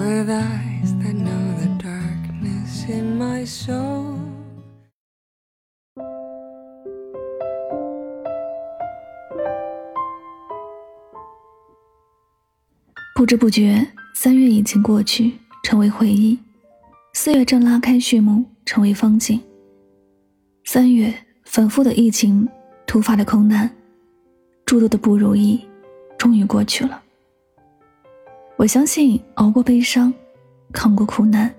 [0.00, 4.16] With eyes that know the darkness in my soul.
[13.14, 16.38] 不知不觉三月已经过去成为回忆。
[17.12, 19.38] 四月正拉开序幕成为风景。
[20.64, 21.12] 三月
[21.44, 22.48] 反复的疫情
[22.86, 23.68] 突发的空难
[24.64, 25.60] 诸多的不如意
[26.16, 27.02] 终于过去了。
[28.60, 30.12] 我相信熬过悲伤，
[30.70, 31.50] 扛过苦难，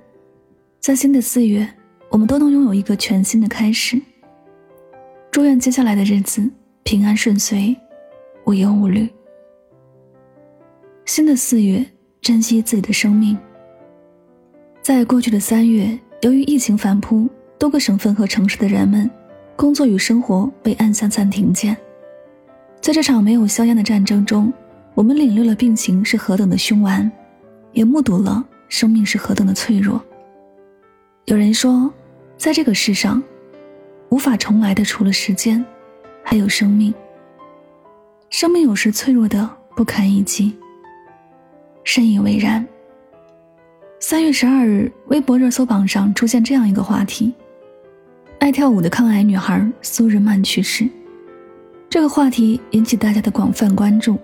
[0.80, 1.67] 在新的四月，
[2.11, 3.99] 我们都能拥有一个全新的开始。
[5.31, 6.47] 祝愿接下来的日子
[6.83, 7.75] 平安顺遂，
[8.45, 9.09] 无忧无虑。
[11.07, 11.83] 新的四月，
[12.22, 13.35] 珍惜自己的生命。
[14.83, 19.09] 在过去的三月，由于疫情反扑，多个省份和城市的人们，
[19.55, 21.75] 工作与生活被按下暂停键。
[22.79, 24.53] 在这场没有硝烟的战争中。
[24.94, 27.09] 我们领略了病情是何等的凶顽，
[27.72, 30.02] 也目睹了生命是何等的脆弱。
[31.25, 31.92] 有人说，
[32.38, 33.22] 在这个世上，
[34.09, 35.64] 无法重来的除了时间，
[36.23, 36.94] 还有生命。
[38.30, 40.53] 生命有时脆弱的不堪一击。
[41.84, 42.66] 深以为然。
[44.00, 47.34] 三月十二日，微博热搜榜上出现这样一个话题：
[48.39, 50.88] 爱跳舞的抗癌女孩苏日曼去世。
[51.89, 54.19] 这个话题引起大家的广泛关注。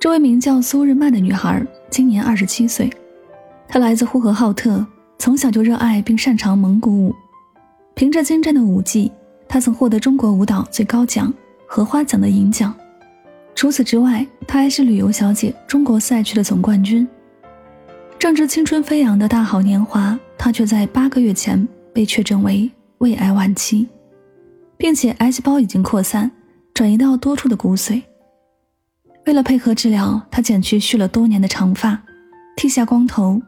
[0.00, 1.60] 这位名叫苏日曼的女孩
[1.90, 2.88] 今年二十七岁，
[3.66, 4.86] 她来自呼和浩特，
[5.18, 7.12] 从小就热爱并擅长蒙古舞。
[7.96, 9.10] 凭着精湛的舞技，
[9.48, 11.34] 她曾获得中国舞蹈最高奖
[11.66, 12.72] 荷花奖的银奖。
[13.56, 17.06] 除此之外，她还是旅游小姐中国赛区的总冠军。
[18.20, 23.88] 正值青春飞扬的大好年华，她却在八个月前被确诊为胃癌晚期，
[24.76, 26.30] 并且癌细胞已经扩散，
[26.72, 28.00] 转移到多处的骨髓。
[29.28, 32.00] 为了配合治疗，他剪去蓄了多年的长发，
[32.56, 33.38] 剃下光头，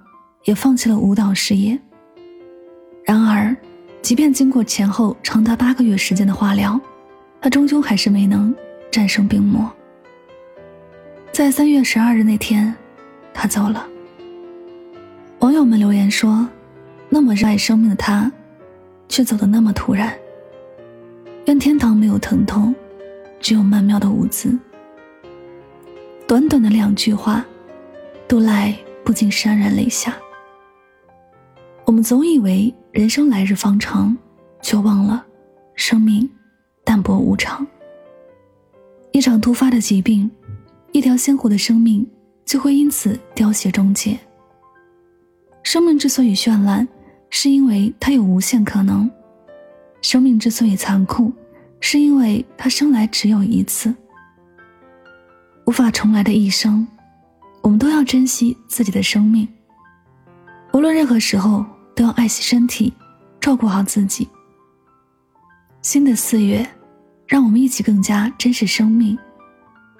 [0.44, 1.78] 也放弃了舞蹈事业。
[3.02, 3.56] 然而，
[4.02, 6.78] 即便经过前后长达八个月时间的化疗，
[7.40, 8.54] 他终究还是没能
[8.90, 9.72] 战胜病魔。
[11.32, 12.74] 在三月十二日那天，
[13.32, 13.86] 他走了。
[15.38, 16.46] 网友们留言说
[17.08, 18.30] ：“那么热爱生命的他，
[19.08, 20.12] 却走得那么突然。
[21.46, 22.74] 愿天堂没有疼痛，
[23.40, 24.54] 只有曼妙的舞姿。”
[26.30, 27.44] 短短的两句话，
[28.28, 28.72] 读来
[29.04, 30.16] 不禁潸然泪下。
[31.84, 34.16] 我们总以为人生来日方长，
[34.62, 35.26] 却忘了
[35.74, 36.30] 生命
[36.84, 37.66] 淡薄无常。
[39.10, 40.30] 一场突发的疾病，
[40.92, 42.08] 一条鲜活的生命
[42.44, 44.16] 就会因此凋谢终结。
[45.64, 46.86] 生命之所以绚烂，
[47.28, 49.10] 是因为它有无限可能；
[50.00, 51.32] 生命之所以残酷，
[51.80, 53.92] 是因为它生来只有一次。
[55.70, 56.84] 无法重来的一生，
[57.62, 59.46] 我们都要珍惜自己的生命。
[60.72, 61.64] 无论任何时候，
[61.94, 62.92] 都要爱惜身体，
[63.40, 64.28] 照顾好自己。
[65.80, 66.68] 新的四月，
[67.24, 69.16] 让我们一起更加珍视生命，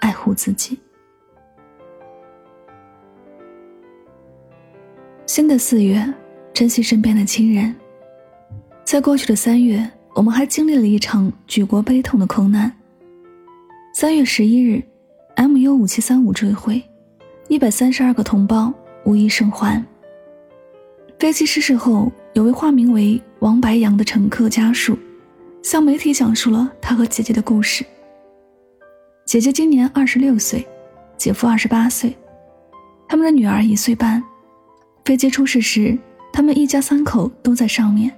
[0.01, 0.77] 爱护自己。
[5.25, 6.05] 新的四月，
[6.53, 7.73] 珍惜身边的亲人。
[8.85, 12.77] 在过去的三月，我们还经历了一场举国悲痛的空难。
[13.95, 14.83] 三月十一日。
[15.61, 16.83] MU 五七三五坠毁，
[17.49, 18.73] 一百三十二个同胞
[19.05, 19.85] 无一生还。
[21.19, 24.99] 飞机失事后，有位化名为王白杨的乘客家属，
[25.63, 27.85] 向媒体讲述了他和姐姐的故事。
[29.27, 30.67] 姐姐今年二十六岁，
[31.19, 32.17] 姐夫二十八岁，
[33.07, 34.23] 他们的女儿一岁半。
[35.05, 35.99] 飞机出事时，
[36.33, 38.11] 他们一家三口都在上面。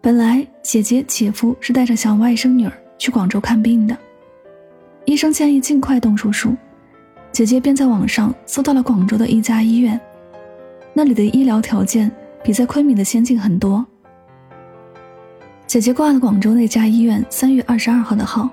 [0.00, 3.94] 本来姐姐、姐夫是带着小外甥女儿去广州看病的。
[5.08, 6.54] 医生建议尽快动手术，
[7.32, 9.98] 姐姐便在网上搜到了广州的一家医院，
[10.92, 12.12] 那里的医疗条件
[12.44, 13.82] 比在昆明的先进很多。
[15.66, 18.50] 姐姐挂了广州那家医院三月二十二号的号，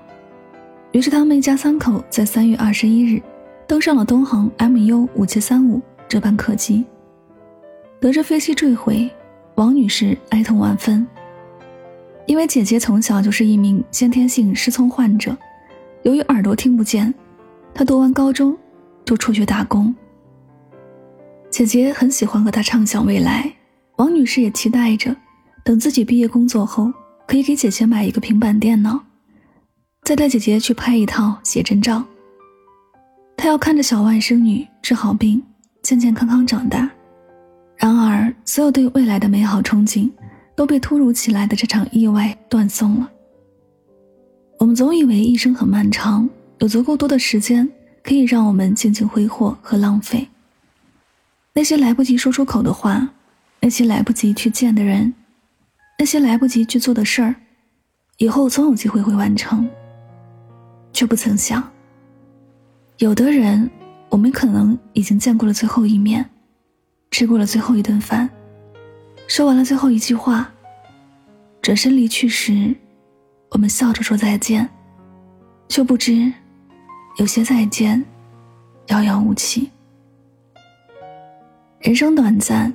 [0.92, 3.20] 于是他们一家三口在三月二十一日
[3.66, 6.86] 登上了东航 MU 五七三五这班客机。
[8.00, 9.10] 得知飞机坠毁，
[9.56, 11.06] 王女士哀痛万分，
[12.24, 15.36] 因为姐姐从小就是一名先天性失聪患者。
[16.06, 17.12] 由于耳朵听不见，
[17.74, 18.56] 他读完高中
[19.04, 19.92] 就辍学打工。
[21.50, 23.52] 姐姐很喜欢和他畅想未来，
[23.96, 25.12] 王女士也期待着，
[25.64, 26.92] 等自己毕业工作后，
[27.26, 29.00] 可以给姐姐买一个平板电脑，
[30.04, 32.04] 再带姐姐去拍一套写真照。
[33.36, 35.42] 她要看着小外甥女治好病，
[35.82, 36.88] 健健康康长大。
[37.78, 40.08] 然而，所有对未来的美好憧憬，
[40.54, 43.10] 都被突如其来的这场意外断送了。
[44.58, 46.28] 我们总以为一生很漫长，
[46.60, 47.68] 有足够多的时间
[48.02, 50.26] 可以让我们尽情挥霍和浪费。
[51.52, 53.08] 那些来不及说出口的话，
[53.60, 55.12] 那些来不及去见的人，
[55.98, 57.34] 那些来不及去做的事儿，
[58.16, 59.68] 以后总有机会会完成。
[60.92, 61.62] 却不曾想，
[62.96, 63.70] 有的人，
[64.08, 66.24] 我们可能已经见过了最后一面，
[67.10, 68.30] 吃过了最后一顿饭，
[69.28, 70.50] 说完了最后一句话，
[71.60, 72.74] 转身离去时，
[73.56, 74.68] 我们笑着说再见，
[75.66, 76.30] 却不知，
[77.16, 78.04] 有些再见，
[78.88, 79.70] 遥遥无期。
[81.80, 82.70] 人生短暂，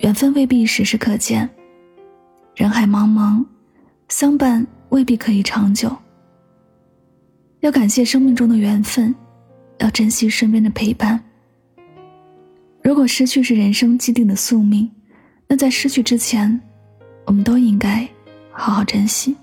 [0.00, 1.48] 缘分未必时时可见。
[2.56, 3.44] 人海茫茫，
[4.08, 5.96] 相伴未必可以长久。
[7.60, 9.14] 要感谢生命中的缘分，
[9.78, 11.22] 要珍惜身边的陪伴。
[12.82, 14.90] 如果失去是人生既定的宿命，
[15.46, 16.60] 那在失去之前，
[17.26, 18.04] 我们都应该
[18.50, 19.36] 好好珍惜，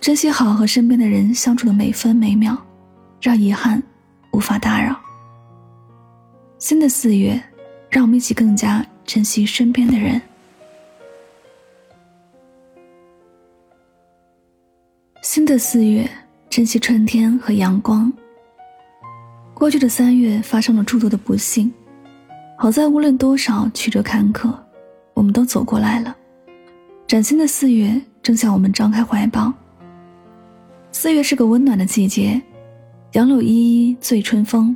[0.00, 2.56] 珍惜好和身边的人相处的每分每秒，
[3.20, 3.82] 让遗憾
[4.32, 4.98] 无法打扰。
[6.58, 7.38] 新的四月，
[7.90, 10.20] 让我们一起更加珍惜身边的人。
[15.20, 16.08] 新的四月，
[16.48, 18.10] 珍惜春天和阳光。
[19.52, 21.70] 过去的三月发生了诸多的不幸，
[22.56, 24.50] 好在无论多少曲折坎坷，
[25.12, 26.16] 我们都走过来了。
[27.06, 29.52] 崭新的四月正向我们张开怀抱。
[30.92, 32.40] 四月是个温暖的季节，
[33.12, 34.74] 杨柳依依醉春风，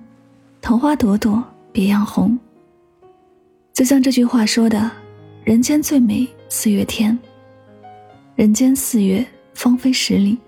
[0.60, 1.42] 桃花朵朵。
[1.72, 2.38] 别样红，
[3.72, 4.88] 就像这句话说的
[5.42, 7.18] ：“人间最美四月天。”
[8.36, 10.38] 人间四月芳菲十里，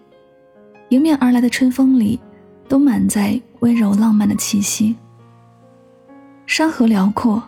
[0.91, 2.21] 迎面而来的春风里，
[2.69, 4.95] 都满载温柔浪漫的气息。
[6.47, 7.43] 山河辽阔，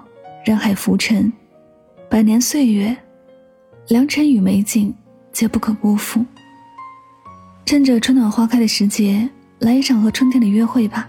[0.44, 1.32] 人海浮沉，
[2.10, 2.96] 百年岁月，
[3.86, 4.92] 良辰与美景
[5.30, 6.26] 皆不可辜负。
[7.68, 9.28] 趁着春暖花开的时节，
[9.58, 11.06] 来一场和春天的约会吧。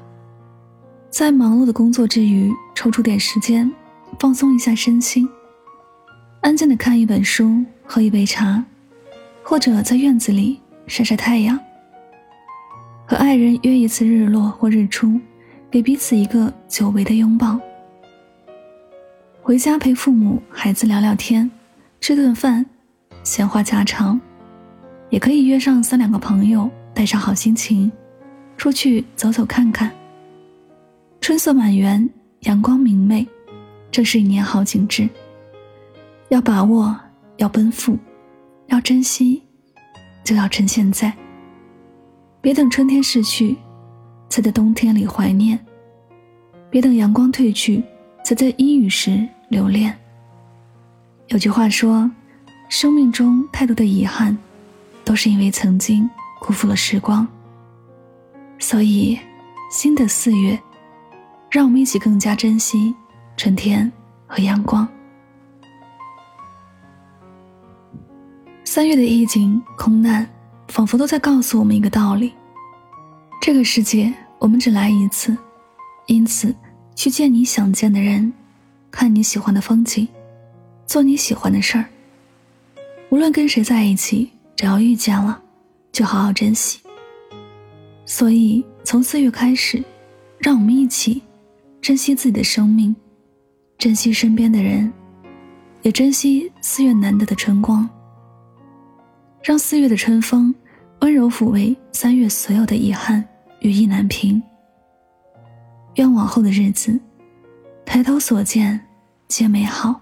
[1.09, 3.71] 在忙碌的工作之余，抽出点时间，
[4.19, 5.25] 放松一下身心，
[6.41, 8.61] 安静的看一本书，喝一杯茶，
[9.41, 11.57] 或者在院子里晒晒太阳，
[13.05, 15.17] 和爱人约一次日落或日出，
[15.71, 17.57] 给彼此一个久违的拥抱。
[19.41, 21.49] 回家陪父母、孩子聊聊天，
[22.01, 22.65] 吃顿饭，
[23.23, 24.19] 闲话家常，
[25.09, 27.91] 也可以约上三两个朋友，带上好心情，
[28.57, 29.91] 出去走走看看。
[31.21, 32.07] 春色满园，
[32.41, 33.27] 阳光明媚，
[33.91, 35.09] 这是一年好景致。
[36.29, 36.95] 要把握，
[37.37, 37.97] 要奔赴，
[38.67, 39.41] 要珍惜，
[40.23, 41.11] 就要趁现在。
[42.39, 43.57] 别等春天逝去，
[44.29, 45.57] 才在冬天里怀念；
[46.69, 47.83] 别等阳光褪去，
[48.23, 49.93] 才在阴雨时留恋。
[51.29, 52.09] 有句话说
[52.69, 54.37] ：“生命中太多的遗憾，
[55.09, 56.07] 都是因为曾经
[56.39, 57.27] 辜负了时光。”
[58.59, 59.19] 所以，
[59.71, 60.57] 新的四月。
[61.51, 62.93] 让我们一起更加珍惜
[63.35, 63.91] 春天
[64.27, 64.87] 和阳光。
[68.63, 70.29] 三月的意境空难，
[70.67, 72.33] 仿佛都在告诉我们一个道理：
[73.41, 75.35] 这个世界我们只来一次，
[76.05, 76.55] 因此
[76.93, 78.31] 去见你想见的人，
[78.91, 80.07] 看你喜欢的风景，
[80.85, 81.85] 做你喜欢的事儿。
[83.09, 85.41] 无论跟谁在一起，只要遇见了，
[85.89, 86.81] 就好好珍惜。
[88.05, 89.81] 所以，从四月开始，
[90.37, 91.21] 让我们一起。
[91.79, 92.93] 珍惜自己的生命，
[93.77, 94.91] 珍惜身边的人，
[95.81, 97.89] 也珍惜四月难得的春光。
[99.41, 100.53] 让四月的春风
[100.99, 103.25] 温柔抚慰三月所有的遗憾
[103.61, 104.43] 与意难平。
[105.95, 106.99] 愿往后的日子，
[107.85, 108.77] 抬头所见
[109.29, 110.01] 皆美好。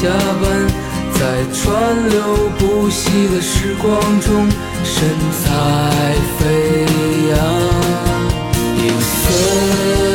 [0.00, 0.06] 下
[0.40, 0.46] 班，
[1.18, 1.20] 在
[1.52, 4.48] 川流不息的时光中，
[4.84, 5.08] 神
[5.42, 6.86] 采飞
[7.28, 7.36] 扬，
[8.76, 10.07] 银色。